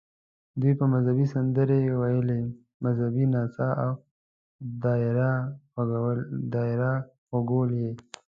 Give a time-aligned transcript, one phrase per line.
[0.59, 2.41] دوی به مذهبي سندرې ویلې،
[2.83, 3.91] مذهبي نڅا او
[6.53, 6.93] دایره
[7.33, 7.91] غږول یې.